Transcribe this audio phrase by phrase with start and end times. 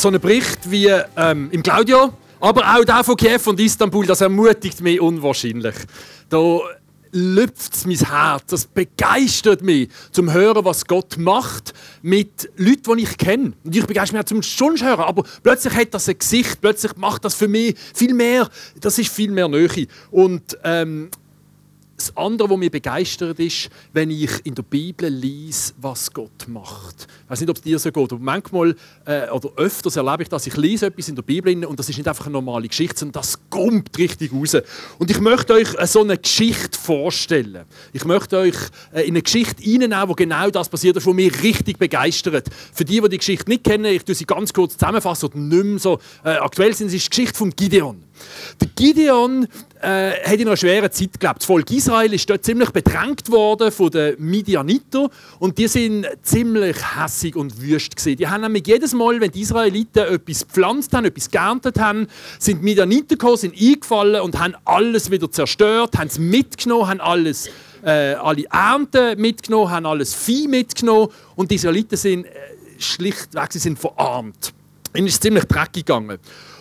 [0.00, 4.22] So einen Bericht wie ähm, im Claudio, aber auch der von Kiew und Istanbul, das
[4.22, 5.74] ermutigt mich unwahrscheinlich.
[6.30, 6.60] Da
[7.12, 13.02] lüpft es mein Herz, das begeistert mich, zum Hören, was Gott macht mit Leuten, die
[13.02, 13.52] ich kenne.
[13.64, 16.96] Und ich begeistere mich auch zum schon hören, aber plötzlich hat das ein Gesicht, plötzlich
[16.96, 18.48] macht das für mich viel mehr,
[18.80, 19.86] das ist viel mehr Nähe.
[20.10, 21.10] Und ähm,
[22.00, 27.06] das andere, was mich begeistert, ist, wenn ich in der Bibel lese, was Gott macht.
[27.24, 30.28] Ich weiß nicht, ob es dir so geht, aber manchmal äh, oder öfters erlebe ich
[30.28, 30.46] das.
[30.46, 33.20] Ich lese etwas in der Bibel und das ist nicht einfach eine normale Geschichte, sondern
[33.20, 34.56] das kommt richtig raus.
[34.98, 37.64] Und ich möchte euch äh, so eine Geschichte vorstellen.
[37.92, 38.56] Ich möchte euch
[38.92, 42.48] äh, in eine Geschichte reinnehmen, wo genau das passiert ist, was mich richtig begeistert.
[42.72, 45.64] Für die, die die Geschichte nicht kennen, ich tue sie ganz kurz zusammenfassen und nicht
[45.64, 48.09] mehr so äh, aktuell sind, es ist die Geschichte von Gideon.
[48.60, 49.46] Der Gideon
[49.80, 51.40] äh, hat in einer schweren Zeit gelebt.
[51.40, 56.76] Das Volk Israel ist dort ziemlich bedrängt worden von den Midianiter und die sind ziemlich
[56.96, 58.16] hässig und wüst gewesen.
[58.16, 62.06] Die haben nämlich jedes Mal, wenn die Israeliten etwas gepflanzt haben, etwas geerntet haben,
[62.38, 67.48] sind Midianiter gekommen, sind eingefallen und haben alles wieder zerstört, haben es mitgenommen, haben alles
[67.82, 72.30] äh, alle Ernten mitgenommen, haben alles Vieh mitgenommen und die Israeliten sind äh,
[72.78, 74.52] schlichtweg sie sind verarmt.
[74.94, 76.18] Ihnen ist es ziemlich dreckig gegangen.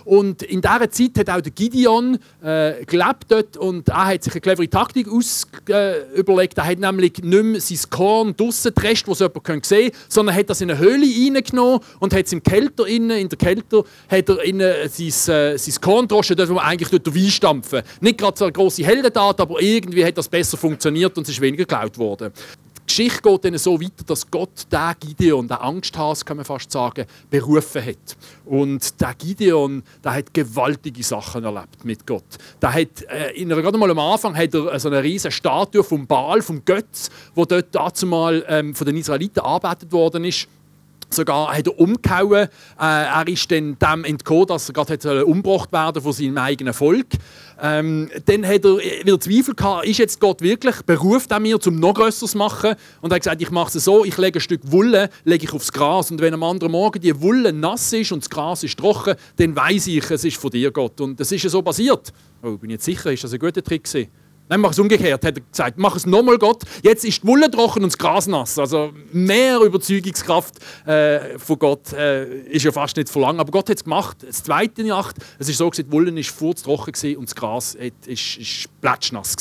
[0.09, 4.33] Und in dieser Zeit hat auch der Gideon äh, gelebt dort und er hat sich
[4.33, 6.57] eine clevere Taktik aus, äh, überlegt.
[6.57, 10.49] Er hat nämlich nicht mehr sein Korn draussen getrescht, das jemand sehen kann, sondern hat
[10.49, 14.29] das in eine Höhle reingenommen und hat es im Kälter innen, in der Kälte hat
[14.29, 17.83] er innen sein, äh, sein Korn gedroschen, dort wo man eigentlich dort Wein stampfen.
[18.01, 21.39] Nicht gerade so eine grosse Heldentat, aber irgendwie hat das besser funktioniert und es ist
[21.41, 22.33] weniger geklaut worden.
[22.89, 27.05] Geschichte geht dann so weiter, dass Gott den Gideon, den Angsthas, kann man fast sagen,
[27.29, 28.17] berufen hat.
[28.45, 32.25] Und der Gideon, der hat gewaltige Sachen erlebt mit Gott.
[32.59, 36.07] Der hat, äh, in gerade mal am Anfang hat er so eine riesige Statue vom
[36.07, 40.47] Baal, vom Götz, wo dort dazu mal ähm, von den Israeliten arbeitet worden ist
[41.09, 42.47] Sogar hat er umgehauen.
[42.47, 42.47] Äh,
[42.79, 47.07] er ist dann dem entkommen, dass er gerade umgebracht werden von seinem eigenen Volk.
[47.61, 51.79] Ähm, dann hat er wieder Zweifel gehabt, ist jetzt Gott wirklich, beruft er mir, zum
[51.79, 52.75] noch Größeres zu machen?
[53.01, 55.53] Und er hat gesagt, ich mache es so, ich lege ein Stück Wolle lege ich
[55.53, 56.11] aufs Gras.
[56.11, 59.55] Und wenn am anderen Morgen die Wolle nass ist und das Gras ist trocken, dann
[59.55, 61.01] weiß ich, es ist von dir, Gott.
[61.01, 62.13] Und das ist ja so passiert.
[62.41, 64.09] Oh, bin ich jetzt sicher, ist das ein guter Trick gewesen?
[64.49, 65.77] Nein, mach es umgekehrt, hat er gesagt.
[65.77, 66.63] Mach es nochmal, Gott.
[66.81, 68.57] Jetzt ist die Wolle trocken und das Gras nass.
[68.57, 70.55] Also mehr Überzeugungskraft
[70.87, 73.39] äh, von Gott äh, ist ja fast nicht verlangt.
[73.39, 74.17] Aber Gott hat es gemacht.
[74.27, 79.35] Das zweite Nacht, es ist so, die Wolle war furztrocken und das Gras war plätschnass.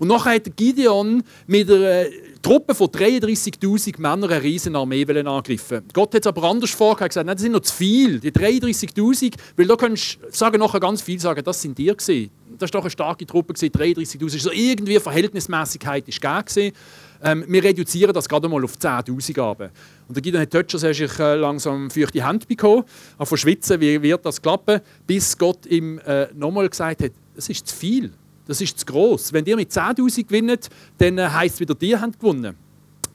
[0.00, 2.06] Und nachher hat Gideon mit einer
[2.42, 5.84] Truppe von 33.000 Männern eine riesen Armee angegriffen.
[5.92, 9.34] Gott hat es aber anders vorgehabt, gesagt, nein, das sind noch zu viel, die 33.000,
[9.56, 12.80] weil da kannst du sagen, nachher ganz viel sagen, das sind dir gewesen das war
[12.80, 14.38] doch eine starke Truppe, 33'000.
[14.38, 16.76] So irgendwie Verhältnismäßigkeit war gegeben.
[17.24, 19.70] Ähm, wir reduzieren das gerade mal auf 10'000 Gaben.
[20.08, 22.84] Und der hat dort schon sich äh, langsam feuchte Hände bekommen,
[23.18, 27.66] von schwitzen, wie wird das klappen, bis Gott ihm äh, nochmal gesagt hat, das ist
[27.68, 28.12] zu viel,
[28.46, 29.32] das ist zu groß.
[29.32, 32.56] Wenn ihr mit 10'000 gewinnt, dann äh, heisst es wieder, die haben gewonnen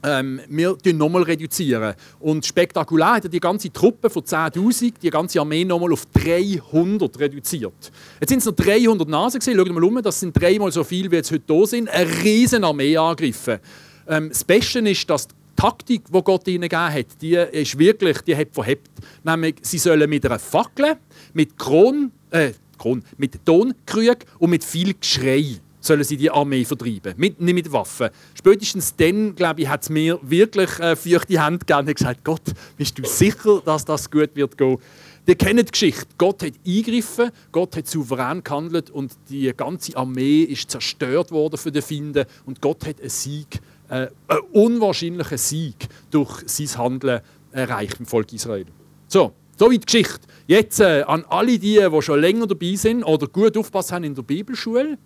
[0.02, 1.22] ähm, wir reduzieren nochmal.
[1.22, 1.94] reduzieren.
[2.20, 7.18] Und spektakulär hat er die ganze Truppe von 10'000, die ganze Armee nochmal auf 300
[7.18, 7.92] reduziert.
[8.20, 9.56] Jetzt sind es noch 300 Nasen gesehen.
[9.56, 11.88] Schaut mal um, das sind dreimal so viel, wie jetzt heute da sind.
[11.88, 13.58] Eine riesen Armee angegriffen.
[14.06, 18.20] Ähm, das Beste ist, dass die Taktik, die Gott ihnen gegeben hat, die ist wirklich,
[18.20, 18.90] die hat verhebt.
[19.24, 20.96] Nämlich, sie sollen mit einer Fackel,
[21.32, 27.14] mit Kron, äh, Kron, mit Tonkrug und mit viel Geschrei sollen sie die Armee vertreiben.
[27.16, 28.08] Mit, nicht mit Waffen.
[28.34, 32.42] Spätestens dann, glaube ich, hat es mir wirklich äh, feuchte Hand gegeben und gesagt, Gott,
[32.76, 34.78] bist du sicher, dass das gut wird gehen?
[35.26, 36.06] Ihr kennt die Geschichte.
[36.16, 41.70] Gott hat eingegriffen, Gott hat souverän gehandelt und die ganze Armee ist zerstört worden für
[41.70, 43.60] die Finde und Gott hat einen Sieg,
[43.90, 47.20] äh, einen unwahrscheinlichen Sieg durch sein Handeln
[47.52, 48.64] erreicht im Volk Israel.
[49.06, 50.26] So, soweit die Geschichte.
[50.46, 54.14] Jetzt äh, an alle die, die schon länger dabei sind oder gut aufpassen haben in
[54.14, 54.96] der Bibelschule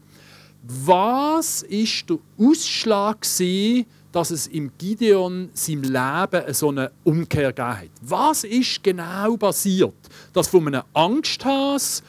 [0.63, 7.69] was ist der Ausschlag gewesen, dass es im Gideon seinem Leben so eine Umkehr gegeben
[7.69, 7.89] hat?
[8.03, 9.95] Was ist genau passiert,
[10.33, 12.03] dass von einem Angsthas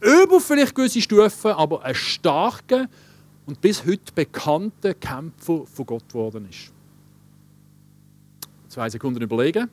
[0.00, 2.88] über vielleicht gewisse Stufen, aber ein starker
[3.46, 6.72] und bis heute bekannter Kämpfer von Gott geworden ist?
[8.68, 9.70] Zwei Sekunden überlegen.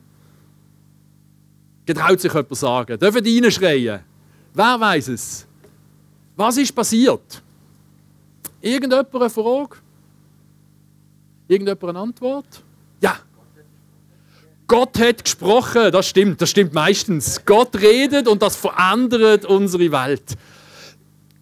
[1.84, 2.98] Getraut sich jemand sagen?
[2.98, 4.00] Dürfen die reinschreien?
[4.54, 5.46] Wer weiß es?
[6.36, 7.42] Was ist passiert?
[8.62, 9.76] Irgendjemand eine Frage?
[11.48, 12.62] Irgendjemand eine Antwort?
[13.00, 13.18] Ja.
[14.68, 17.44] Gott hat gesprochen, das stimmt, das stimmt meistens.
[17.44, 20.36] Gott redet und das verändert unsere Welt.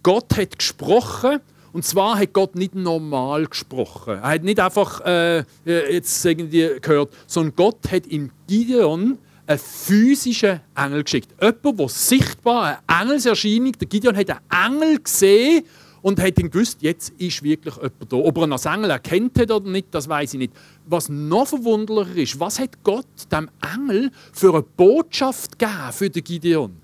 [0.01, 1.39] Gott hat gesprochen
[1.71, 4.15] und zwar hat Gott nicht normal gesprochen.
[4.15, 10.59] Er hat nicht einfach äh, jetzt irgendwie gehört, sondern Gott hat im Gideon einen physischen
[10.75, 11.29] Engel geschickt.
[11.39, 15.63] Jemand, der sichtbar eine Engelserscheinung, der Gideon hat einen Engel gesehen
[16.01, 18.17] und hat ihn gewusst, jetzt ist wirklich jemand da.
[18.17, 20.53] Ob er ihn als Engel erkennt hat oder nicht, das weiß ich nicht.
[20.85, 26.23] Was noch verwunderlicher ist, was hat Gott dem Engel für eine Botschaft gegeben für den
[26.23, 26.77] Gideon?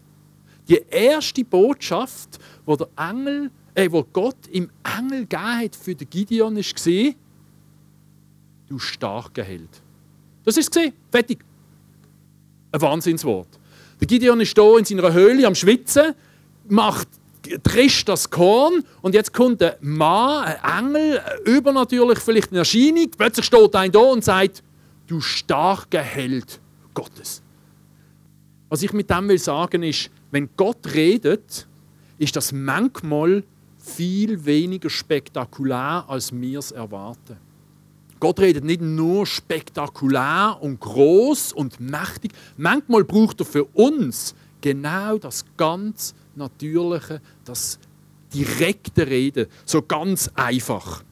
[0.69, 6.09] Die erste Botschaft, wo der Engel, äh, wo Gott im Engel gegeben hat für den
[6.09, 7.15] Gideon, gesehen:
[8.67, 9.69] Du starker Held.
[10.43, 11.39] Das ist gesehen, fertig.
[12.71, 13.47] Ein Wahnsinnswort.
[13.99, 16.13] Der Gideon ist hier in seiner Höhle am Schwitzen,
[16.67, 17.07] macht
[17.63, 23.09] trischt das Korn und jetzt kommt ein Mann, ein Engel, übernatürlich vielleicht eine Erscheinung.
[23.17, 24.63] Plötzlich steht ein da und sagt,
[25.07, 26.59] du starker Held
[26.93, 27.41] Gottes.
[28.69, 31.67] Was ich mit dem will sagen ist, wenn Gott redet,
[32.17, 33.43] ist das manchmal
[33.77, 37.37] viel weniger spektakulär, als wir es erwarten.
[38.19, 42.31] Gott redet nicht nur spektakulär und groß und mächtig.
[42.57, 47.79] Manchmal braucht er für uns genau das ganz Natürliche, das
[48.33, 51.03] direkte Reden, so ganz einfach.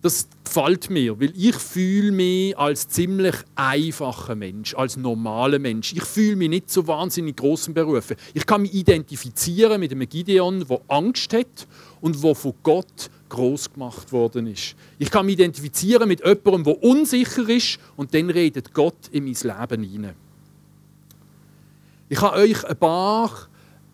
[0.00, 5.92] Das gefällt mir, weil ich fühle mich als ziemlich einfacher Mensch, als normaler Mensch.
[5.92, 8.16] Ich fühle mich nicht so wahnsinnig großen Berufen.
[8.32, 11.66] Ich kann mich identifizieren mit einem Gideon, der Angst hat
[12.00, 14.76] und wo von Gott groß gemacht worden ist.
[14.98, 19.34] Ich kann mich identifizieren mit jemandem, der unsicher ist und dann redet Gott in mein
[19.34, 20.14] Leben hinein.
[22.08, 23.48] Ich habe euch ein paar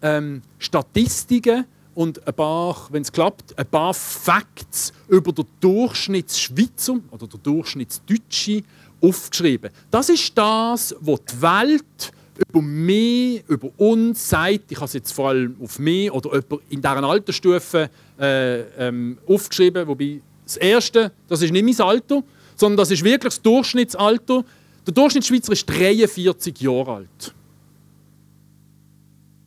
[0.05, 1.65] ähm, Statistiken
[1.95, 8.63] und ein paar, wenn es klappt, ein paar Facts über den Durchschnittsschweizer oder den Durchschnittsdeutsche
[9.01, 9.71] aufgeschrieben.
[9.91, 12.13] Das ist das, was die Welt
[12.49, 14.71] über mich, über uns sagt.
[14.71, 19.87] Ich habe es jetzt vor allem auf mich oder in deren Altersstufe äh, ähm, aufgeschrieben.
[19.87, 22.23] Wobei das erste, das ist nicht mein Alter,
[22.57, 24.45] sondern das ist wirklich das Durchschnittsalter.
[24.87, 27.35] Der Durchschnittsschweizer ist 43 Jahre alt.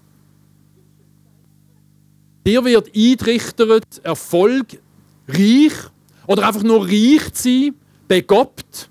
[2.46, 4.80] Dir wird eintrichtert, Erfolg,
[5.28, 5.74] reich
[6.28, 7.76] oder einfach nur reich zu sein,
[8.08, 8.90] begabt.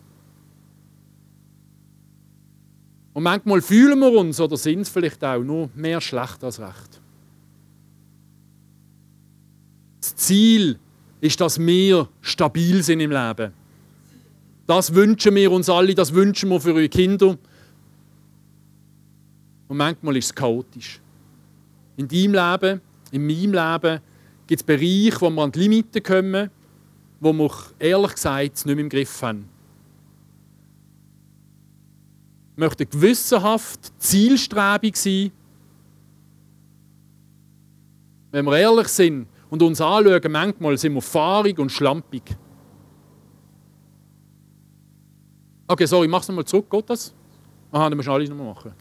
[3.13, 7.01] Und manchmal fühlen wir uns oder sind es vielleicht auch nur mehr schlecht als recht.
[10.01, 10.79] Das Ziel
[11.23, 13.53] ist, dass wir stabil sind im Leben.
[14.67, 17.39] Das wünschen wir uns alle, das wünschen wir für unsere Kinder.
[19.69, 21.01] Und manchmal ist es chaotisch.
[21.97, 22.81] In deinem Leben,
[23.13, 24.01] in meinem Leben
[24.49, 26.51] gibt es Bereiche, wo wir an die Limiten kommen,
[27.21, 29.49] wo wir ehrlich gesagt nicht mehr im Griff haben.
[32.57, 35.31] Wir möchten gewissenhaft, zielstrebig sein.
[38.33, 42.23] Wenn wir ehrlich sind und uns anschauen, manchmal sind wir fahrig und schlampig.
[45.69, 47.15] Okay, sorry, mach es nochmal zurück, geht das?
[47.71, 48.73] Aha, dann musst du alles nochmal machen.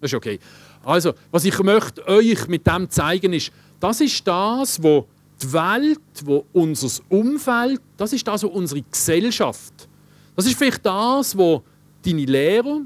[0.00, 0.36] Das ist okay.
[0.84, 5.06] Also, was ich möchte euch mit dem zeigen ist, das ist das, wo
[5.40, 9.88] die Welt, wo unser Umfeld, das ist das, was unsere Gesellschaft,
[10.34, 11.62] das ist vielleicht das, wo
[12.04, 12.80] deine Lehrer,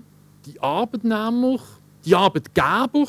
[0.44, 1.58] die Arbeitnehmer,
[2.04, 3.06] die Arbeitgeber,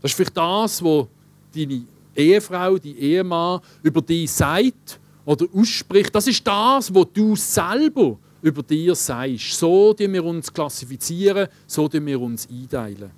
[0.00, 1.08] das ist vielleicht das, was
[1.54, 1.84] deine
[2.16, 6.14] Ehefrau, die Ehemann über dich sagt oder ausspricht.
[6.14, 9.58] Das ist das, was du selber über dir sagst.
[9.58, 13.10] So die wir uns klassifizieren, so die wir uns einteilen.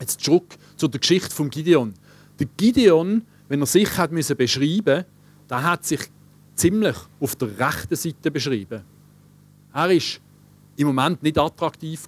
[0.00, 1.94] Jetzt zurück zu der Geschichte von Gideon.
[2.38, 5.04] Der Gideon, wenn er sich hat müssen beschreiben,
[5.48, 6.00] der hat sich
[6.54, 8.82] ziemlich auf der rechten Seite beschrieben.
[9.72, 10.20] Er ist
[10.76, 12.06] im Moment nicht attraktiv.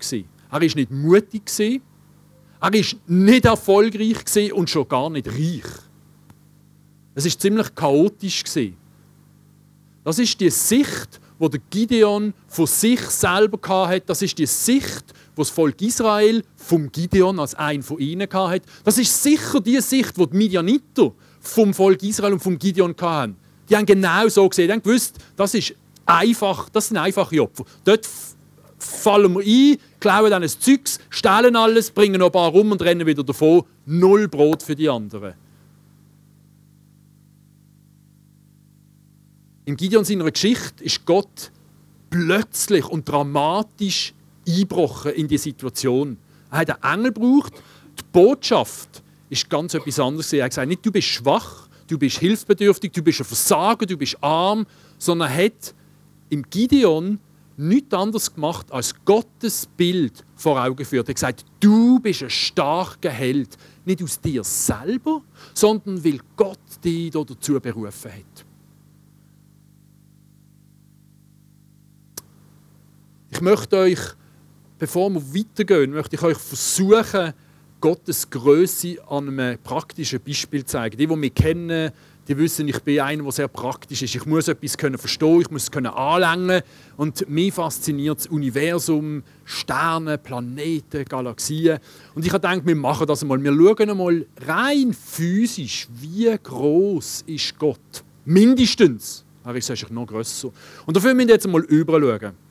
[0.51, 1.43] Er ist nicht mutig.
[2.61, 5.92] Er ist nicht erfolgreich und schon gar nicht reich.
[7.15, 8.43] Es ist ziemlich chaotisch.
[10.05, 14.05] Das ist die Sicht, wo der Gideon von sich selber hatte.
[14.07, 15.05] Das ist die Sicht,
[15.37, 18.63] wo das Volk Israel vom Gideon als ein von ihnen hatte.
[18.85, 23.37] Das ist sicher die Sicht, die die Midianiter vom Volk Israel und vom Gideon hatten.
[23.69, 24.69] Die haben genau so gesehen.
[24.69, 25.75] Die haben gewusst, das ist
[26.07, 27.65] einfach, das sind einfache Opfer.
[27.85, 28.09] Dort
[28.79, 32.83] fallen wir ein, klauen dann ein Zeugs, stehlen alles, bringen noch ein paar rum und
[32.83, 33.63] rennen wieder davon.
[33.87, 35.35] Null Brot für die anderen.
[39.65, 41.53] Im Gideon seiner Geschichte ist Gott
[42.11, 44.13] plötzlich und dramatisch
[44.47, 46.19] eingebrochen in die Situation.
[46.51, 47.53] Er hat einen Engel gebraucht.
[47.99, 50.33] Die Botschaft ist ganz etwas anderes.
[50.33, 53.97] Er hat gesagt, nicht du bist schwach, du bist hilfsbedürftig, du bist ein Versager, du
[53.97, 54.67] bist arm,
[54.99, 55.75] sondern er hat
[56.29, 57.21] im Gideon
[57.57, 61.07] nichts anderes gemacht, als Gottes Bild vor Augen geführt.
[61.07, 63.57] Er hat gesagt, du bist ein starker Held.
[63.85, 65.23] Nicht aus dir selber,
[65.55, 68.52] sondern weil Gott dich dazu berufen hat.
[73.35, 73.99] Ich möchte euch,
[74.79, 77.33] bevor wir weitergehen, möchte ich euch versuchen,
[77.81, 80.99] Gottes Größe an einem praktischen Beispiel zu zeigen.
[80.99, 81.93] Die, die mich kennen,
[82.29, 84.15] die wissen, ich bin einer, der sehr praktisch ist.
[84.15, 86.61] Ich muss etwas können verstehen, ich muss es können anlängen.
[86.99, 91.79] Und mich fasziniert das Universum, Sterne, Planeten, Galaxien.
[92.15, 93.43] Und ich habe gedacht, wir machen das einmal.
[93.43, 98.05] Wir schauen einmal rein physisch, wie groß ist Gott.
[98.27, 99.25] Mindestens.
[99.43, 100.51] Er ist wahrscheinlich noch grösser.
[100.85, 102.42] Und dafür müssen wir jetzt einmal überschauen.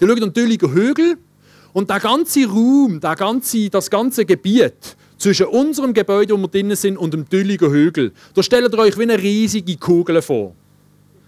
[0.00, 1.16] Die schauen an Dülliger Hügel
[1.72, 6.76] und der ganze Raum, der ganze, das ganze Gebiet zwischen unserem Gebäude, wo wir drinnen
[6.76, 10.54] sind, und dem Dülliger Hügel, da stellt ihr euch wie eine riesige Kugel vor.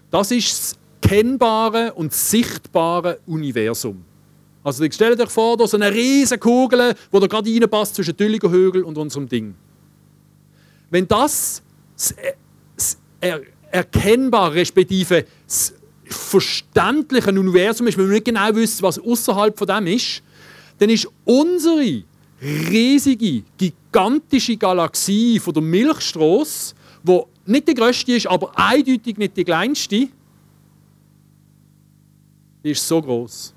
[0.09, 4.03] Das ist das kennbare und sichtbare Universum.
[4.63, 8.49] Also stellt euch vor, da ist eine riesige Kugel, wo da gerade reinpasst zwischen Dülliger
[8.49, 9.53] Hügel und unserem Ding.
[10.89, 11.61] Wenn das
[11.95, 12.97] das
[13.71, 15.73] erkennbare, respektive das
[16.13, 20.21] verständlichen Universum ist, wenn wir nicht genau wissen, was außerhalb von dem ist,
[20.79, 22.03] dann ist unsere
[22.41, 29.43] riesige, gigantische Galaxie von der Milchstraße, wo nicht die größte ist, aber eindeutig nicht die
[29.43, 30.07] kleinste,
[32.63, 33.53] die ist so groß.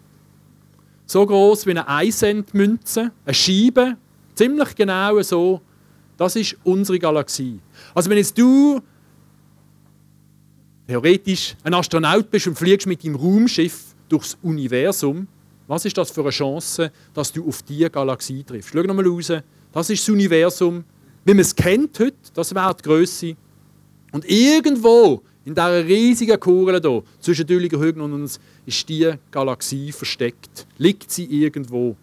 [1.07, 3.97] So groß wie eine 1 Cent Münze, eine Scheibe,
[4.35, 5.61] ziemlich genau so.
[6.17, 7.61] Das ist unsere Galaxie.
[7.95, 8.81] Also wenn jetzt du
[10.87, 15.27] theoretisch ein Astronaut bist und fliegst mit deinem Raumschiff durchs Universum,
[15.67, 18.71] was ist das für eine Chance, dass du auf diese Galaxie triffst?
[18.73, 19.33] Schau nochmal raus.
[19.73, 20.85] Das ist das Universum,
[21.25, 23.37] wie man es kennt heute, das wäre die Größe.
[24.13, 29.91] Und irgendwo in dieser riesigen Kugel hier, zwischen Dülliger Hügel und uns, ist diese Galaxie
[29.91, 30.67] versteckt.
[30.79, 31.97] Liegt sie irgendwo.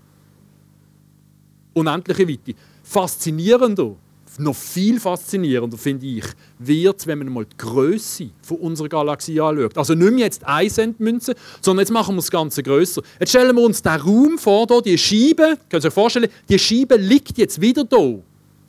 [1.73, 2.53] Unendliche Weite.
[2.83, 3.95] Faszinierender
[4.39, 6.25] noch viel faszinierender, finde ich,
[6.59, 9.77] wird, wenn man mal die Größe unserer Galaxie anschaut.
[9.77, 13.01] Also nicht mehr jetzt 1 Cent Münze, sondern jetzt machen wir das Ganze größer.
[13.19, 16.59] Jetzt stellen wir uns den Raum vor, hier, die Scheibe, könnt ihr euch vorstellen, die
[16.59, 17.97] Scheibe liegt jetzt wieder da.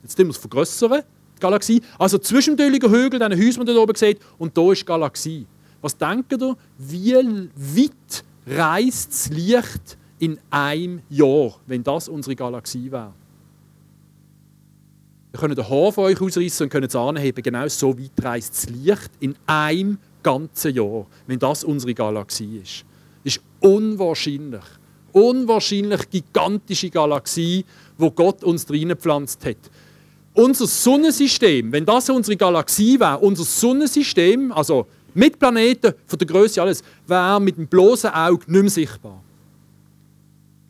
[0.03, 1.01] Jetzt müssen wir es vergrößern,
[1.35, 1.81] die Galaxie.
[1.97, 5.45] Also zwischen dem Hügel, diesen Häusern, die ihr oben seht, und da ist die Galaxie.
[5.81, 12.91] Was denkt ihr, wie weit reist das Licht in einem Jahr, wenn das unsere Galaxie
[12.91, 13.13] wäre?
[15.35, 17.43] Ihr könnt den Haar von euch ausreißen und könnt es anheben.
[17.43, 22.85] Genau so weit reist das Licht in einem ganzen Jahr, wenn das unsere Galaxie ist.
[23.25, 24.63] Das ist unwahrscheinlich.
[25.11, 27.65] unwahrscheinlich gigantische Galaxie,
[27.97, 29.57] wo Gott uns reingepflanzt hat.
[30.33, 36.61] Unser Sonnensystem, wenn das unsere Galaxie wäre, unser Sonnensystem, also mit Planeten von der Größe
[36.61, 39.21] alles, wäre mit dem bloßen Auge nicht mehr sichtbar.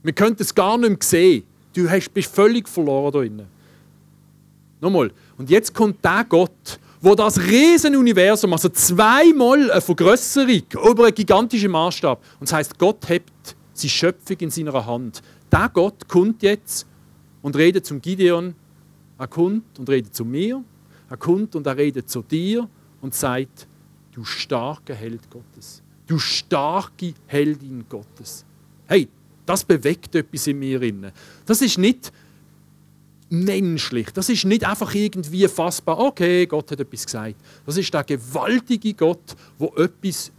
[0.02, 1.44] Wir könnten es gar nicht mehr sehen.
[1.72, 3.55] Du bist völlig verloren da drinnen.
[4.82, 5.12] Nochmal.
[5.38, 11.72] Und jetzt kommt der Gott, wo das Riesenuniversum, also zweimal eine Vergrößerung über einen gigantischen
[11.72, 12.22] Maßstab.
[12.40, 15.22] Und das heißt, Gott hebt seine Schöpfung in seiner Hand.
[15.52, 16.88] Der Gott kommt jetzt
[17.42, 18.56] und redet zum Gideon.
[19.18, 20.64] Er kommt und redet zu mir.
[21.10, 22.68] Er kommt und er redet zu dir
[23.02, 23.68] und sagt,
[24.12, 25.84] du starke Held Gottes.
[26.08, 28.46] Du starke Heldin Gottes.
[28.88, 29.08] Hey,
[29.46, 30.80] das bewegt etwas in mir.
[31.46, 32.12] Das ist nicht
[33.30, 34.12] menschlich.
[34.12, 37.36] Das ist nicht einfach irgendwie fassbar, okay, Gott hat etwas gesagt.
[37.66, 40.32] Das ist der gewaltige Gott, der etwas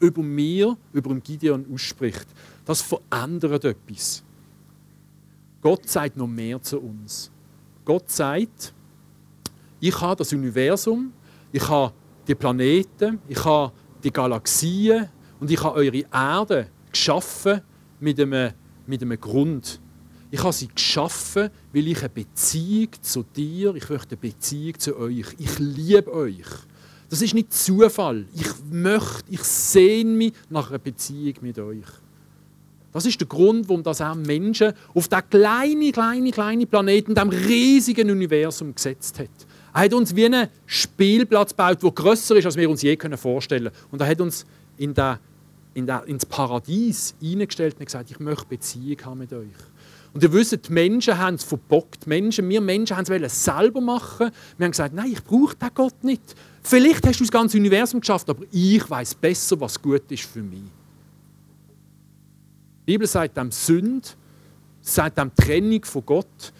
[0.00, 2.26] über mir, über Gideon ausspricht.
[2.64, 4.22] Das verändert etwas.
[5.60, 7.30] Gott sagt noch mehr zu uns.
[7.84, 8.72] Gott sagt,
[9.80, 11.12] ich habe das Universum,
[11.52, 11.92] ich habe
[12.26, 13.72] die Planeten, ich habe
[14.04, 15.08] die Galaxien
[15.40, 17.60] und ich habe eure Erde geschaffen
[17.98, 18.52] mit einem,
[18.86, 19.80] mit einem Grund.
[20.30, 24.98] Ich habe sie geschaffen, weil ich eine Beziehung zu dir, ich möchte eine Beziehung zu
[24.98, 25.26] euch.
[25.38, 26.46] Ich liebe euch.
[27.08, 28.26] Das ist nicht Zufall.
[28.34, 31.86] Ich möchte, ich sehne mich nach einer Beziehung mit euch.
[32.92, 37.28] Das ist der Grund, warum das auch Menschen auf diesen kleinen, kleinen, kleinen Planeten, diesem
[37.30, 39.28] riesigen Universum gesetzt hat.
[39.72, 43.64] Er hat uns wie einen Spielplatz gebaut, der grösser ist, als wir uns je vorstellen
[43.64, 43.76] können.
[43.92, 44.44] Und er hat uns
[44.76, 45.16] in den,
[45.74, 49.46] in den, ins Paradies eingestellt und gesagt, ich möchte Beziehung haben mit euch.
[50.18, 52.08] Und ihr wisst, die Menschen haben es verbockt.
[52.08, 54.32] Menschen, wir Menschen haben es selber machen.
[54.56, 56.34] Wir haben gesagt, nein, ich brauche den Gott nicht.
[56.60, 60.42] Vielleicht hast du das ganze Universum geschafft, aber ich weiß besser, was gut ist für
[60.42, 60.64] mich.
[62.80, 64.16] Die Bibel sagt dem Sünd,
[64.80, 66.52] sagt dem Trennung von Gott.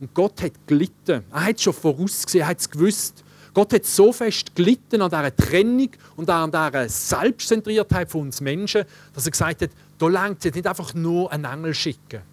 [0.00, 1.22] Und Gott hat gelitten.
[1.30, 3.22] Er hat es schon vorausgesehen, er hat es gewusst.
[3.54, 8.82] Gott hat so fest gelitten an dieser Trennung und an dieser Selbstzentriertheit von uns Menschen,
[9.14, 12.31] dass er gesagt hat, da längt es nicht einfach nur einen Engel schicken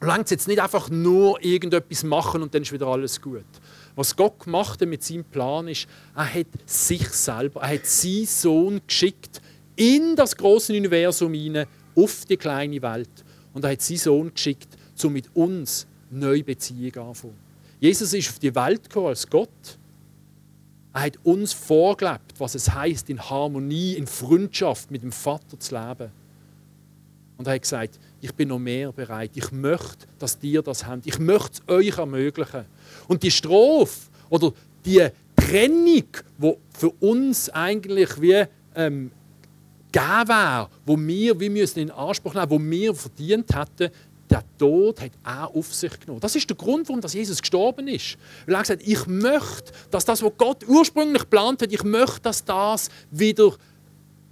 [0.00, 3.44] langt es jetzt nicht einfach nur irgendetwas machen und dann ist wieder alles gut.
[3.96, 8.26] Was Gott gemacht hat mit seinem Plan ist, er hat sich selber, er hat seinen
[8.26, 9.40] Sohn geschickt
[9.74, 13.10] in das große Universum hinein, auf die kleine Welt.
[13.54, 14.68] Und er hat seinen Sohn geschickt,
[15.02, 17.36] um mit uns neue Beziehungen anzufangen.
[17.80, 19.78] Jesus ist auf die Welt gekommen als Gott.
[20.92, 25.74] Er hat uns vorgelebt, was es heißt, in Harmonie, in Freundschaft mit dem Vater zu
[25.74, 26.10] leben.
[27.36, 29.30] Und er hat gesagt, ich bin noch mehr bereit.
[29.34, 31.06] Ich möchte, dass ihr das habt.
[31.06, 32.64] Ich möchte es euch ermöglichen.
[33.06, 34.52] Und die Strophe oder
[34.84, 36.04] die Trennung,
[36.38, 39.10] die für uns eigentlich wie ähm,
[39.92, 43.90] gegeben wäre, wo wir, wie müssen in Anspruch nehmen, wo wir verdient hätten,
[44.28, 46.20] der Tod hat er auf sich genommen.
[46.20, 48.18] Das ist der Grund, warum Jesus gestorben ist.
[48.46, 52.20] Weil er gesagt hat, ich möchte, dass das, was Gott ursprünglich geplant hat, ich möchte,
[52.20, 53.56] dass das wieder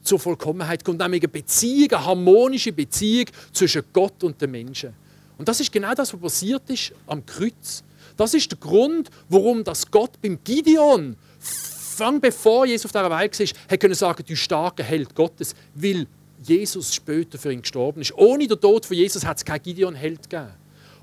[0.07, 4.95] zur Vollkommenheit kommt, nämlich eine Beziehung, eine harmonische Beziehung zwischen Gott und den Menschen.
[5.38, 7.83] Und das ist genau das, was passiert ist am Kreuz.
[8.16, 13.38] Das ist der Grund, warum das Gott beim Gideon, fang bevor Jesus auf dieser Welt
[13.38, 16.07] war, hat können sagen, du starker Held Gottes, weil
[16.42, 18.14] Jesus später für ihn gestorben ist.
[18.16, 20.53] Ohne den Tod von Jesus hat es keinen Gideon-Held gegeben.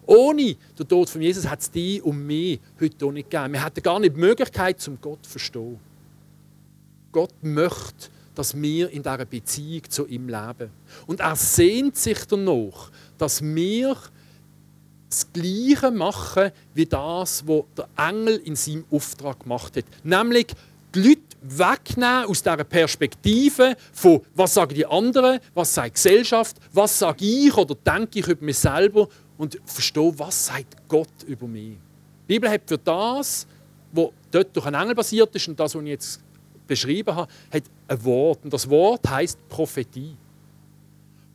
[0.05, 3.53] Ohne den Tod von Jesus hat es die und mich heute auch nicht gegeben.
[3.53, 5.79] Wir hätten gar nicht die Möglichkeit, zum Gott zu verstehen.
[7.11, 10.69] Gott möchte dass wir in dieser Beziehung zu ihm leben.
[11.07, 13.97] Und er sehnt sich danach, dass wir
[15.09, 19.85] das Gleiche machen wie das, was der Engel in seinem Auftrag gemacht hat.
[20.03, 20.47] Nämlich
[20.95, 26.57] die Leute wegnehmen aus dieser Perspektive von, was sagen die anderen, was sagt die Gesellschaft,
[26.71, 31.47] was sage ich oder denke ich über mich selber und verstehen, was sagt Gott über
[31.47, 31.77] mich.
[32.27, 33.45] Die Bibel hat für das,
[33.91, 36.19] was dort durch einen Engel passiert ist und das, was ich jetzt
[36.67, 38.43] beschrieben habe, hat ein Wort.
[38.43, 40.15] Und das Wort heißt Prophetie.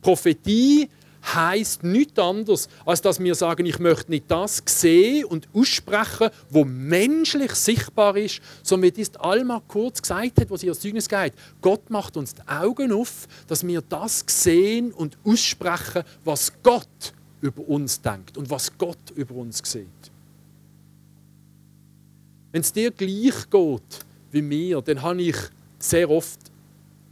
[0.01, 0.89] Prophetie
[1.33, 6.63] heißt nichts anderes, als dass wir sagen, ich möchte nicht das sehen und aussprechen, wo
[6.63, 11.33] menschlich sichtbar ist, sondern wie es Alma kurz gesagt hat, was ihr Zeugnis geht.
[11.61, 17.67] Gott macht uns die Augen auf, dass wir das sehen und aussprechen, was Gott über
[17.67, 19.87] uns denkt und was Gott über uns sieht.
[22.51, 25.35] Wenn es dir gleich geht, wie mir, dann habe ich
[25.77, 26.39] sehr oft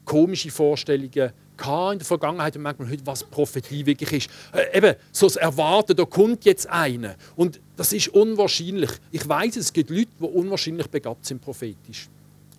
[0.05, 4.29] komische Vorstellungen in der Vergangenheit und manchmal heute, was Prophetie wirklich ist.
[4.53, 7.15] Äh, eben, so das Erwarten, da kommt jetzt einer.
[7.35, 8.91] Und das ist unwahrscheinlich.
[9.11, 12.09] Ich weiß, es gibt Leute, die unwahrscheinlich begabt sind prophetisch.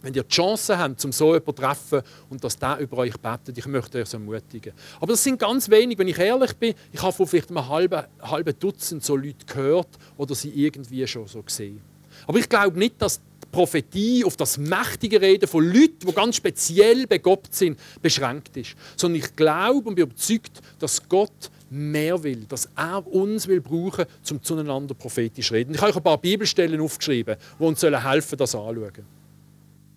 [0.03, 3.17] wenn ihr die Chance habt, zum so jemanden zu treffen und dass der über euch
[3.19, 4.73] betet, ich möchte euch ermutigen.
[5.01, 6.75] Aber das sind ganz wenig, wenn ich ehrlich bin.
[6.93, 11.27] Ich habe von vielleicht einem halben, halben Dutzend so Leute gehört oder sie irgendwie schon
[11.27, 11.81] so gesehen.
[12.27, 17.07] Aber ich glaube nicht, dass Prophetie auf das mächtige Reden von Leuten, die ganz speziell
[17.07, 18.75] begabt sind, beschränkt ist.
[18.97, 24.07] Sondern ich glaube und bin überzeugt, dass Gott mehr will, dass er uns will brauchen,
[24.31, 25.75] um zueinander prophetisch zu reden.
[25.75, 29.07] Ich habe euch ein paar Bibelstellen aufgeschrieben, die uns helfen sollen, das anzuschauen.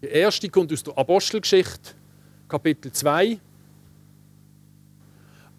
[0.02, 1.92] Die erste kommt aus der Apostelgeschichte,
[2.48, 3.40] Kapitel 2.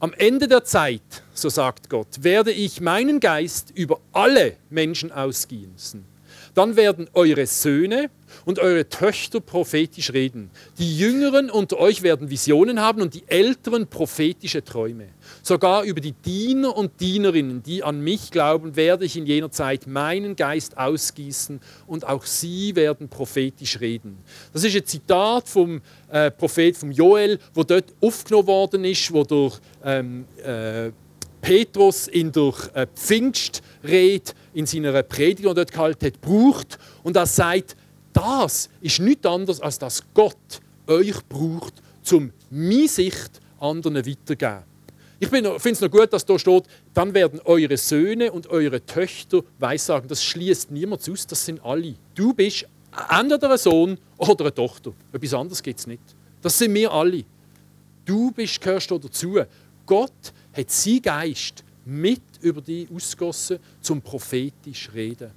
[0.01, 6.12] Am Ende der Zeit, so sagt Gott, werde ich meinen Geist über alle Menschen ausgießen.
[6.55, 8.11] Dann werden eure Söhne
[8.45, 10.51] und eure Töchter prophetisch reden.
[10.79, 15.09] Die Jüngeren unter euch werden Visionen haben und die Älteren prophetische Träume.
[15.43, 19.87] Sogar über die Diener und Dienerinnen, die an mich glauben, werde ich in jener Zeit
[19.87, 24.19] meinen Geist ausgießen und auch sie werden prophetisch reden.
[24.53, 29.25] Das ist ein Zitat vom äh, Prophet vom Joel, wo dort aufgenommen worden ist, wo
[29.25, 30.91] durch ähm, äh,
[31.43, 36.79] Petrus in der äh, Pfingstrede in seiner Predigt, dort gehalten hat, braucht.
[37.03, 37.77] Und er sagt,
[38.13, 40.37] das ist nichts anderes, als dass Gott
[40.87, 41.75] euch braucht,
[42.11, 44.63] um meine Sicht anderen weiterzugeben.
[45.19, 49.43] Ich finde es noch gut, dass da steht, dann werden eure Söhne und eure Töchter
[49.59, 50.09] weissagen.
[50.09, 51.95] Das schließt niemand aus, das sind alle.
[52.15, 52.67] Du bist
[53.09, 54.93] entweder ein Sohn oder eine Tochter.
[55.13, 56.03] Etwas anderes gibt es nicht.
[56.41, 57.25] Das sind wir alle.
[58.05, 59.39] Du bist, gehörst da dazu.
[59.87, 65.31] Gott hat sein Geist mit über dich ausgossen, zum prophetisch reden.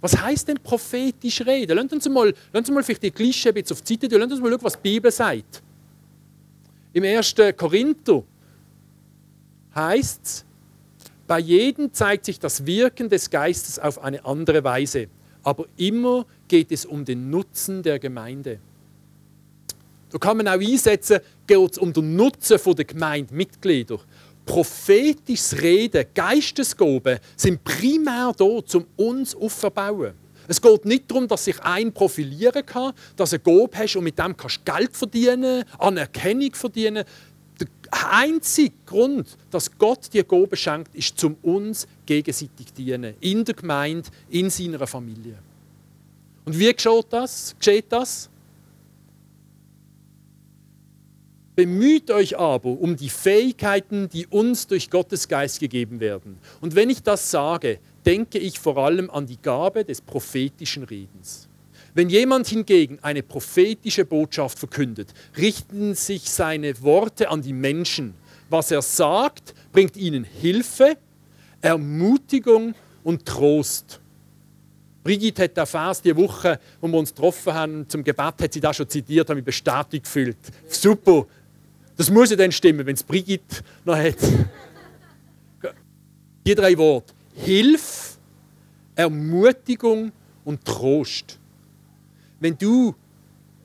[0.00, 1.76] Was heißt denn prophetisch reden?
[1.76, 4.18] Lassen uns mal, lassen uns mal vielleicht die Klischee ein bisschen auf die Seite tun.
[4.18, 5.62] Lassen uns mal schauen, was die Bibel sagt.
[6.92, 7.34] Im 1.
[7.56, 8.24] Korinther
[9.74, 10.44] heißt es,
[11.26, 15.06] bei jedem zeigt sich das Wirken des Geistes auf eine andere Weise.
[15.44, 18.58] Aber immer geht es um den Nutzen der Gemeinde.
[20.10, 23.98] Da kann man auch einsetzen, geht es um den Nutzen der Gemeindemitglieder
[24.44, 30.14] prophetisches Reden, Geistesgaben sind primär da, um uns aufzubauen.
[30.48, 34.04] Es geht nicht darum, dass sich ein profilieren kann, dass du eine Gabe hast und
[34.04, 37.04] mit dem kannst du Geld verdienen, Anerkennung verdienen.
[37.60, 37.68] Der
[38.10, 43.14] einzige Grund, dass Gott dir Gabe schenkt, ist, zum uns gegenseitig dienen.
[43.20, 45.38] In der Gemeinde, in seiner Familie.
[46.44, 47.54] Und wie geschieht das?
[47.58, 48.28] Geschieht das?
[51.54, 56.38] Bemüht euch aber um die Fähigkeiten, die uns durch Gottes Geist gegeben werden.
[56.62, 61.48] Und wenn ich das sage, denke ich vor allem an die Gabe des prophetischen Redens.
[61.94, 68.14] Wenn jemand hingegen eine prophetische Botschaft verkündet, richten sich seine Worte an die Menschen.
[68.48, 70.96] Was er sagt, bringt ihnen Hilfe,
[71.60, 74.00] Ermutigung und Trost.
[75.04, 78.60] Brigitte hat den Vers diese Woche, wo wir uns getroffen haben, zum Gebet, hat sie
[78.60, 80.36] das schon zitiert, habe mich bestätigt gefühlt.
[80.68, 81.26] Super,
[81.96, 84.16] das muss ja dann stimmen, wenn es Brigitte noch hat.
[86.46, 87.14] Die drei Worte.
[87.34, 88.18] Hilfe,
[88.94, 90.12] Ermutigung
[90.44, 91.38] und Trost.
[92.40, 92.94] Wenn du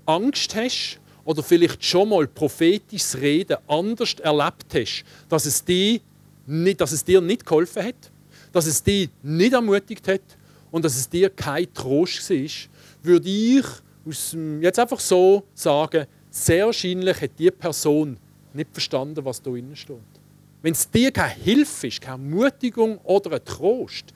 [0.05, 5.99] Angst hast oder vielleicht schon mal prophetisches Reden anders erlebt hast, dass es, dir
[6.45, 8.11] nicht, dass es dir nicht geholfen hat,
[8.51, 10.21] dass es dich nicht ermutigt hat
[10.71, 12.69] und dass es dir kein Trost war,
[13.03, 13.65] würde ich
[14.61, 16.05] jetzt einfach so sagen,
[16.45, 18.17] sehr wahrscheinlich hat die Person
[18.53, 19.97] nicht verstanden, was da innen steht.
[20.61, 24.13] Wenn es dir keine Hilfe ist, keine Ermutigung oder ein Trost,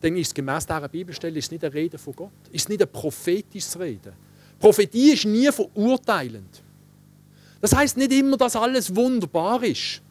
[0.00, 2.30] dann ist es gemäß dieser Bibelstelle ist nicht eine Rede von Gott.
[2.50, 4.12] Ist nicht ein prophetisches Reden.
[4.58, 6.62] Prophetie ist nie verurteilend.
[7.60, 10.02] Das heißt nicht immer, dass alles wunderbar ist.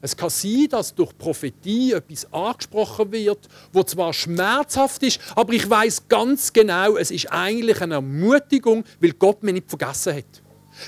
[0.00, 5.68] Es kann sein, dass durch Prophetie etwas angesprochen wird, wo zwar schmerzhaft ist, aber ich
[5.68, 10.42] weiß ganz genau, es ist eigentlich eine Ermutigung, weil Gott mich nicht vergessen hat.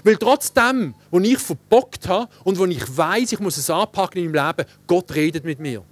[0.05, 4.31] Weil trotzdem, wo ich verbockt habe und wo ich weiß, ich muss es anpacken in
[4.31, 5.85] meinem Leben, Gott redet mit mir.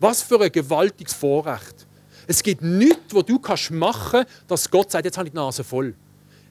[0.00, 1.86] Was für ein gewaltiges Vorrecht.
[2.26, 3.40] Es gibt nichts, was du
[3.74, 5.94] machen kannst, dass Gott sagt, jetzt habe ich die Nase voll.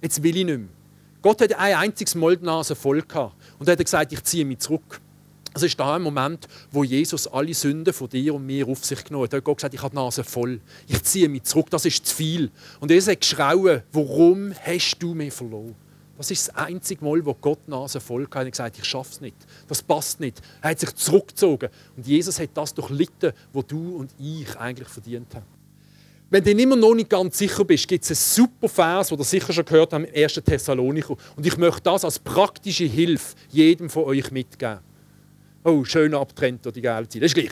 [0.01, 0.69] Jetzt will ich nicht mehr.
[1.21, 3.35] Gott hat ein einziges Mal die Nase voll gehabt.
[3.59, 5.01] Und hat gesagt, ich ziehe mich zurück.
[5.53, 9.03] Es ist da ein Moment, wo Jesus alle Sünden von dir und mir auf sich
[9.03, 9.33] genommen hat.
[9.33, 10.59] Er hat Gott gesagt, ich habe die Nase voll.
[10.87, 12.51] Ich ziehe mich zurück, das ist zu viel.
[12.79, 15.75] Und er hat geschrauen, warum hast du mich verloren?
[16.17, 19.21] Das ist das einzige Mal, wo Gott Nase voll hatte und gesagt ich schaffe es
[19.21, 19.35] nicht.
[19.67, 20.41] Das passt nicht.
[20.61, 21.69] Er hat sich zurückgezogen.
[21.97, 25.45] Und Jesus hat das durchlitten, was du und ich eigentlich verdient haben.
[26.29, 29.23] Wenn du immer noch nicht ganz sicher bist, gibt es einen super Vers, den ihr
[29.23, 30.33] sicher schon gehört habt, im 1.
[30.43, 31.15] Thessalonicher.
[31.35, 34.79] Und ich möchte das als praktische Hilfe jedem von euch mitgeben.
[35.63, 37.21] Oh, schön abtrennt die geile Zeit.
[37.21, 37.51] Das ist gleich.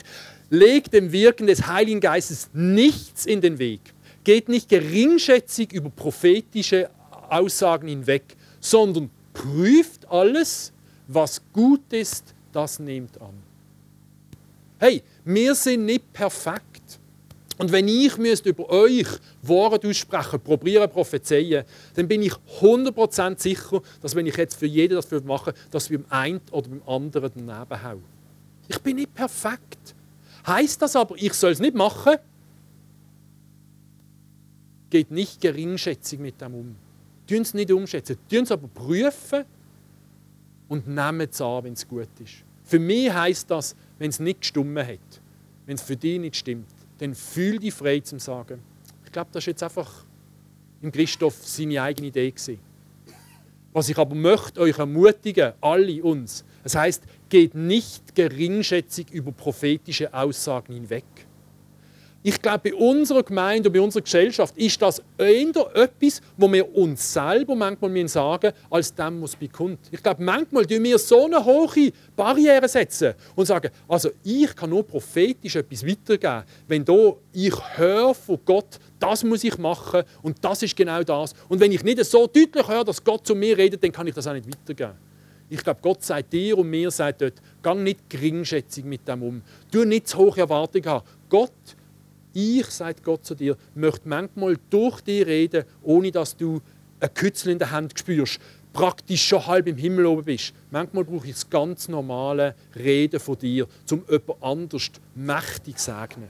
[0.50, 3.82] Legt dem Wirken des Heiligen Geistes nichts in den Weg.
[4.24, 6.90] Geht nicht geringschätzig über prophetische
[7.30, 10.72] Aussagen hinweg, sondern prüft alles,
[11.10, 13.34] was gut ist, das nehmt an.
[14.80, 17.00] Hey, wir sind nicht perfekt.
[17.58, 19.08] Und wenn ich müsste über euch
[19.42, 24.96] Worte aussprechen, probieren, prophezeien, dann bin ich 100% sicher, dass wenn ich jetzt für jeden
[24.96, 28.04] das mache, dass wir beim einen oder beim anderen daneben hauen.
[28.70, 29.94] Ich bin nicht perfekt.
[30.48, 32.16] Heißt das aber, ich soll es nicht machen?
[34.90, 36.83] Geht nicht geringschätzig mit dem um.
[37.28, 39.46] Tun es nicht umschätzen, tun es aber prüfen
[40.68, 42.44] und nehmen es an, wenn es gut ist.
[42.64, 45.22] Für mich heißt das, wenn es nicht gestummen hat,
[45.66, 48.62] wenn es für dich nicht stimmt, dann fühl dich frei zum Sagen.
[49.06, 50.06] Ich glaube, das ist jetzt einfach
[50.82, 52.60] im Christoph seine eigene Idee gewesen.
[53.72, 60.14] Was ich aber möchte euch ermutigen, alle uns, das heißt, geht nicht geringschätzig über prophetische
[60.14, 61.06] Aussagen hinweg.
[62.26, 66.74] Ich glaube, bei unserer Gemeinde und bei unserer Gesellschaft ist das eher etwas, wo wir
[66.74, 69.80] uns selber manchmal sagen müssen, als dem, was bekommt.
[69.92, 74.70] Ich glaube, manchmal setzen wir so eine hohe Barriere setzen und sagen, also ich kann
[74.70, 80.38] nur prophetisch etwas weitergeben, wenn da ich höre von Gott, das muss ich machen und
[80.42, 81.34] das ist genau das.
[81.50, 84.16] Und wenn ich nicht so deutlich höre, dass Gott zu mir redet, dann kann ich
[84.16, 84.98] das auch nicht weitergeben.
[85.50, 89.42] Ich glaube, Gott sagt dir und mir sagt dort, gang nicht geringschätzig mit dem um.
[89.72, 91.06] Du nicht zu hohe Erwartungen haben.
[91.28, 91.52] Gott
[92.34, 96.62] ich, sagt Gott zu dir, möchte manchmal durch dich reden, ohne dass du
[97.00, 98.40] ein Kützel in der Hand spürst,
[98.72, 100.54] praktisch schon halb im Himmel oben bist.
[100.72, 106.30] Manchmal brauche ich das ganz normale Reden von dir, um jemand anders mächtig zu segnen.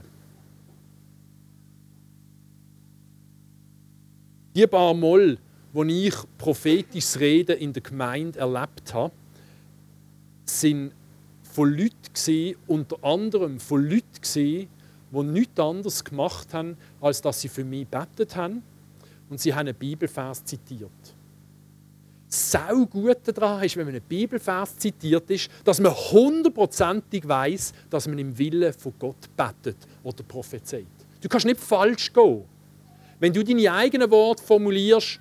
[4.54, 5.38] Die paar Mal,
[5.72, 9.12] wo ich prophetisches Reden in der Gemeinde erlebt habe,
[10.44, 10.92] sind
[11.42, 14.68] von Leuten, unter anderem von Leuten,
[15.14, 18.62] die nichts anderes gemacht haben, als dass sie für mich betet haben
[19.30, 20.90] und sie haben einen Bibelvers zitiert.
[22.28, 28.08] Sau gut daran ist, wenn man einen Bibelvers zitiert ist, dass man hundertprozentig weiß, dass
[28.08, 30.86] man im Willen von Gott betet oder prophezeit.
[31.20, 32.44] Du kannst nicht falsch gehen.
[33.20, 35.20] Wenn du deine eigenen Worte formulierst,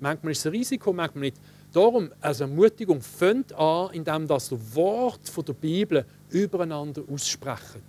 [0.00, 1.36] manchmal ist es ein Risiko, manchmal nicht.
[1.72, 7.82] Darum, als Ermutigung, fängt an, indem das Wort der Bibel übereinander aussprechen.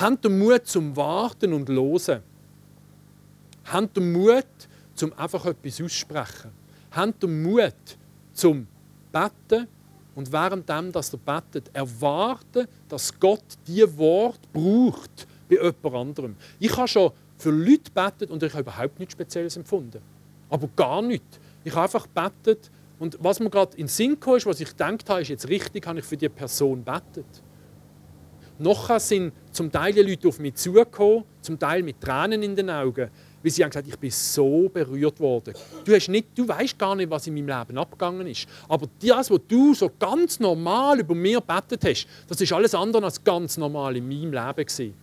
[0.00, 2.22] Habt den Mut zum Warten und Losen.
[3.66, 4.46] Habt den Mut,
[4.94, 6.52] zum einfach etwas aussprechen.
[6.90, 7.98] Habt den Mut
[8.32, 8.66] zum
[9.12, 9.68] Betten
[10.14, 16.36] und währenddem, dass ihr betet, erwarten, dass Gott die Wort braucht bei jemand anderem.
[16.58, 20.00] Ich habe schon für Leute betet und ich habe überhaupt nichts Spezielles empfunden.
[20.48, 21.38] Aber gar nichts.
[21.62, 24.70] Ich habe einfach betet und was mir gerade in den Sinn kam, ist, was ich
[24.70, 27.26] gedacht habe, ist jetzt richtig, habe ich für die Person betet.
[28.58, 32.70] Nachher sind zum Teil die Leute auf mich zugekommen, zum Teil mit Tränen in den
[32.70, 33.10] Augen,
[33.42, 35.54] weil sie haben gesagt, ich bin so berührt worden.
[35.84, 38.46] Du, hast nicht, du weißt gar nicht, was in meinem Leben abgegangen ist.
[38.68, 43.04] Aber das, was du so ganz normal über mir betet hast, das ist alles andere
[43.04, 44.94] als ganz normal in meinem Leben gewesen.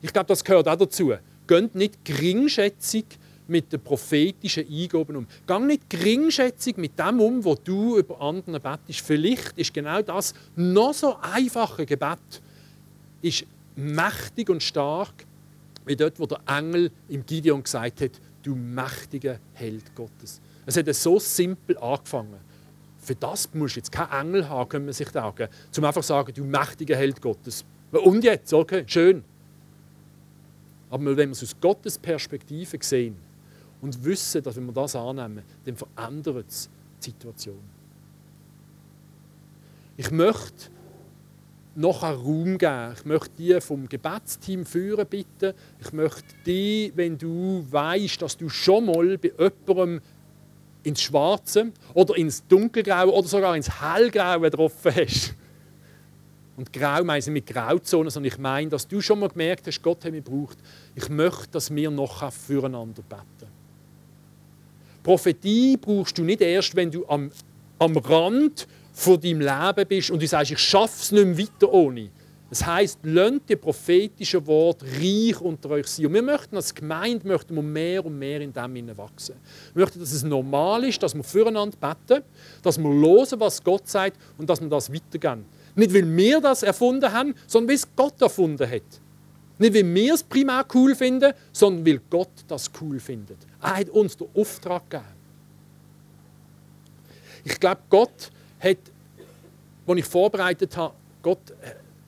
[0.00, 1.12] Ich glaube, das gehört auch dazu.
[1.46, 3.04] Geht nicht geringschätzig
[3.48, 5.26] mit den prophetischen Eingaben um.
[5.46, 9.00] Gang nicht geringschätzig mit dem um, wo du über anderen bettest.
[9.00, 12.42] Vielleicht ist genau das noch so einfache Gebet
[13.22, 13.44] ist
[13.76, 15.26] mächtig und stark,
[15.86, 20.40] wie dort, wo der Engel im Gideon gesagt hat, du mächtiger Held Gottes.
[20.66, 22.40] Es hat so simpel angefangen.
[22.98, 26.32] Für das musst du jetzt keinen Engel haben, können wir sich sagen, zum einfach sagen,
[26.34, 27.64] du mächtiger Held Gottes.
[27.90, 29.24] Und jetzt, okay, schön.
[30.90, 33.16] Aber wenn wir es aus Gottes Perspektive sehen,
[33.80, 36.68] und wissen, dass wenn wir das annehmen, dann verändert es
[37.00, 37.60] die Situation.
[39.96, 40.70] Ich möchte
[41.78, 42.94] noch Raum geben.
[42.96, 45.54] Ich möchte die vom Gebetsteam führen bitten.
[45.80, 50.00] Ich möchte die, wenn du weißt, dass du schon mal bei jemandem
[50.82, 55.34] ins Schwarze oder ins Dunkelgraue oder sogar ins Hellgraue getroffen hast.
[56.56, 59.80] Und grau meine ich mit Grauzonen, sondern ich meine, dass du schon mal gemerkt hast,
[59.80, 60.58] Gott hat mich gebraucht.
[60.96, 63.52] Ich möchte, dass wir noch füreinander beten.
[65.04, 67.30] Prophetie brauchst du nicht erst, wenn du am,
[67.78, 68.66] am Rand
[68.98, 72.10] von deinem Leben bist und du sagst, ich schaffe es nicht mehr weiter ohne.
[72.50, 76.06] Das heisst, lasst die prophetischen Worte reich unter euch sein.
[76.06, 79.36] Und wir möchten als Gemeinde möchten wir mehr und mehr in dem wachsen.
[79.72, 82.24] Wir möchten, dass es normal ist, dass wir füreinander beten,
[82.62, 85.44] dass wir hören, was Gott sagt und dass wir das weitergeben.
[85.76, 88.82] Nicht, weil wir das erfunden haben, sondern weil es Gott erfunden hat.
[89.58, 93.38] Nicht, weil wir es primär cool finden, sondern weil Gott das cool findet.
[93.62, 95.06] Er hat uns den Auftrag gegeben.
[97.44, 98.78] Ich glaube, Gott hat,
[99.86, 101.54] als ich vorbereitet habe, Gott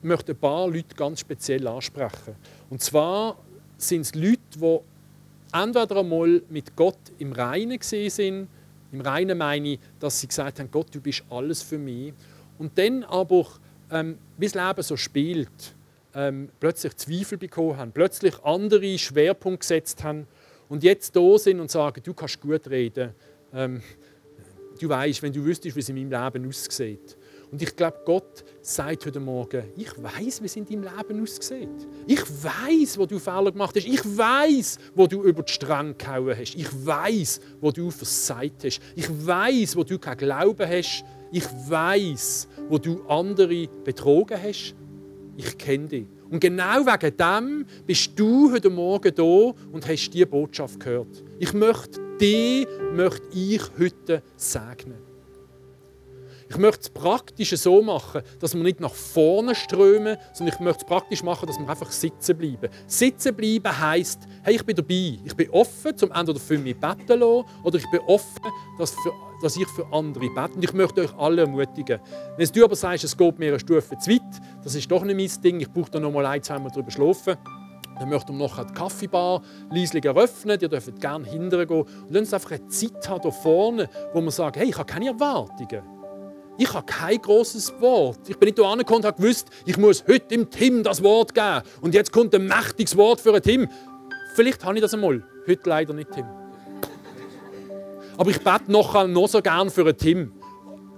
[0.01, 2.35] möchte ein paar Leute ganz speziell ansprechen.
[2.69, 3.37] Und zwar
[3.77, 4.79] sind es Leute, die
[5.53, 8.47] entweder einmal mit Gott im Reinen sind,
[8.91, 12.13] im Reinen meine ich, dass sie gesagt haben, Gott, du bist alles für mich.
[12.59, 13.47] Und dann aber,
[13.89, 15.75] ähm, wie das Leben so spielt,
[16.13, 20.27] ähm, plötzlich Zweifel bekommen haben, plötzlich andere Schwerpunkte gesetzt haben
[20.67, 23.11] und jetzt da sind und sagen, du kannst gut reden.
[23.53, 23.81] Ähm,
[24.81, 27.17] du weißt, wenn du wüsstest, wie es in meinem Leben aussieht.
[27.51, 31.87] Und ich glaube, Gott sagt heute Morgen, ich weiß, wie es in deinem Leben aussieht.
[32.07, 33.85] Ich weiß, wo du Fehler gemacht hast.
[33.85, 36.55] Ich weiß, wo du über die Stränge gehauen hast.
[36.55, 38.79] Ich weiß, wo du versagt hast.
[38.95, 41.03] Ich weiß, wo du keinen Glauben hast.
[41.33, 44.73] Ich weiß, wo du andere betrogen hast.
[45.35, 46.05] Ich kenne dich.
[46.29, 51.23] Und genau wegen dem bist du heute Morgen da und hast diese Botschaft gehört.
[51.39, 55.11] Ich möchte dich, möchte ich heute segnen.
[56.49, 60.81] Ich möchte es praktisch so machen, dass wir nicht nach vorne strömen, sondern ich möchte
[60.81, 62.69] es praktisch machen, dass wir einfach sitzen bleiben.
[62.87, 65.17] Sitzen bleiben heisst, hey, ich bin dabei.
[65.23, 68.91] Ich bin offen, zum entweder für mich beten zu lassen, oder ich bin offen, dass,
[68.91, 70.55] für, dass ich für andere bete.
[70.55, 72.01] Und ich möchte euch alle ermutigen.
[72.35, 75.15] Wenn du aber sagst, es geht mir eine Stufe zu weit, das ist doch nicht
[75.15, 77.37] mein Ding, ich brauche da noch mal ein, zwei Mal drüber schlafen,
[78.01, 80.57] dann möchten wir noch die Kaffeebar leislich eröffnen.
[80.59, 81.81] Ihr dürft gerne hinterher gehen.
[81.81, 84.91] Und lasst uns einfach eine Zeit haben hier vorne, wo wir sagen, hey, ich habe
[84.91, 85.83] keine Erwartungen.
[86.57, 88.27] Ich habe kein großes Wort.
[88.27, 91.35] Ich bin nicht hier angekommen und habe gewusst, ich muss heute dem Tim das Wort
[91.35, 91.61] geben.
[91.81, 93.67] Und jetzt kommt ein mächtiges Wort für einen Tim.
[94.33, 95.23] Vielleicht habe ich das einmal.
[95.47, 96.25] Heute leider nicht, Tim.
[98.17, 100.33] Aber ich bete noch, noch so gern für einen Tim.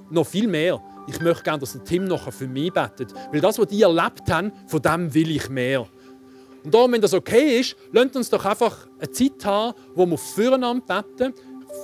[0.09, 0.81] Noch viel mehr.
[1.07, 3.13] Ich möchte gerne, dass ein Tim noch für mich betet.
[3.31, 5.85] Weil das, was die erlebt haben, von dem will ich mehr.
[6.63, 10.17] Und darum, wenn das okay ist, lasst uns doch einfach eine Zeit haben, wo wir
[10.17, 11.33] füreinander beten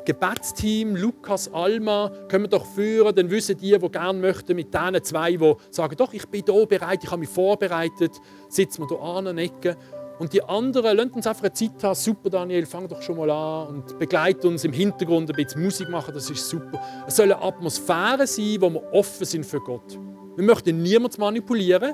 [0.06, 3.14] Gebetsteam, Lukas, Alma, können wir doch führen.
[3.16, 6.66] Dann wissen die, die gerne möchten, mit diesen zwei, die sagen, doch, ich bin hier
[6.66, 8.12] bereit, ich habe mich vorbereitet,
[8.50, 9.78] sitzen wir hier an der Ecke.
[10.20, 11.96] Und die anderen, lasst uns einfach eine Zeit haben.
[11.96, 15.90] Super, Daniel, fang doch schon mal an und begleite uns im Hintergrund ein bisschen Musik
[15.90, 16.82] machen, das ist super.
[17.08, 19.98] Es soll eine Atmosphäre sein, wo wir offen sind für Gott.
[20.36, 21.94] Wir möchten niemanden manipulieren.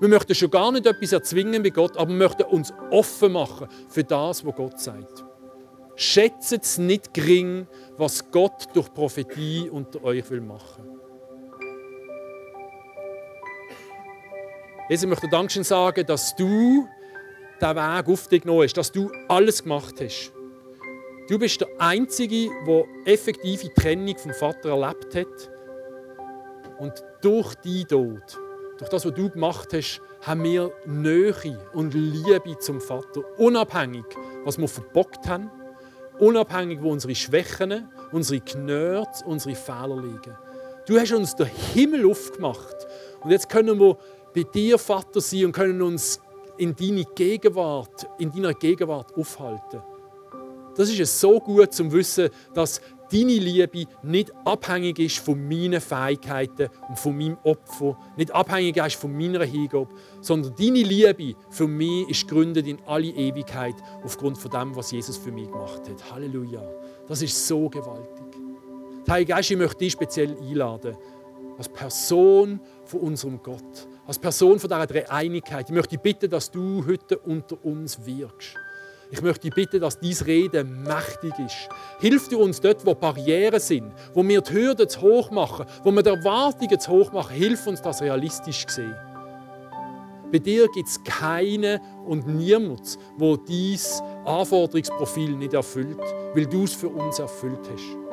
[0.00, 3.68] Wir möchten schon gar nicht etwas erzwingen bei Gott, aber wir möchten uns offen machen
[3.88, 5.24] für das, was Gott sagt.
[5.96, 10.94] Schätzt es nicht gering, was Gott durch Prophetie unter euch will machen.
[14.88, 16.86] Jesus, ich möchte Dankeschön sagen, dass du
[17.60, 20.32] den Weg auf dich genommen hast, dass du alles gemacht hast.
[21.28, 25.50] Du bist der Einzige, der effektive Trennung vom Vater erlebt hat.
[26.78, 28.38] Und durch deinen Tod,
[28.78, 34.04] durch das, was du gemacht hast, haben wir Nähe und Liebe zum Vater, unabhängig,
[34.44, 35.50] was wir verbockt haben
[36.18, 40.36] Unabhängig, wo unsere Schwächen, unsere Knörts, unsere Fehler liegen.
[40.86, 42.86] Du hast uns den Himmel aufgemacht.
[43.22, 43.96] Und jetzt können wir
[44.34, 46.20] bei dir, Vater, sein und können uns
[46.56, 49.82] in deine Gegenwart, in deiner Gegenwart aufhalten.
[50.76, 52.80] Das ist es so gut zum Wissen, dass
[53.14, 58.96] deine Liebe nicht abhängig ist von meinen Fähigkeiten und von meinem Opfer, nicht abhängig ist
[58.96, 59.88] von meiner Hingabe,
[60.20, 65.16] sondern deine Liebe für mich ist gegründet in alle Ewigkeit aufgrund von dem, was Jesus
[65.16, 66.12] für mich gemacht hat.
[66.12, 66.62] Halleluja.
[67.06, 68.24] Das ist so gewaltig.
[69.08, 70.96] Heilige Geist, ich möchte dich speziell einladen,
[71.56, 75.68] als Person von unserem Gott, als Person von dieser Dreieinigkeit.
[75.68, 78.56] Ich möchte dich bitten, dass du heute unter uns wirkst.
[79.10, 81.68] Ich möchte dich bitten, dass dies Reden mächtig ist.
[82.00, 85.90] Hilf dir uns dort, wo Barrieren sind, wo wir die Hürden zu hoch machen, wo
[85.90, 87.36] wir die Erwartungen zu hoch machen.
[87.36, 88.96] Hilf uns, das realistisch zu sehen.
[90.32, 96.00] Bei dir gibt es keinen und niemand, wo dies Anforderungsprofil nicht erfüllt,
[96.34, 98.03] weil du es für uns erfüllt hast.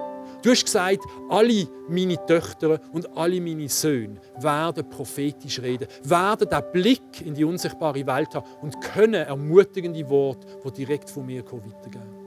[0.41, 6.63] Du hast gesagt, alle meine Töchter und alle meine Söhne werden prophetisch reden, werden den
[6.71, 11.71] Blick in die unsichtbare Welt haben und können ermutigende Worte, die direkt von mir kommen,
[11.71, 12.21] weitergeben.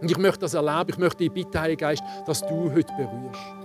[0.00, 3.59] Und ich möchte das erleben, ich möchte dich bitten, Heiliger Geist, dass du heute berührst.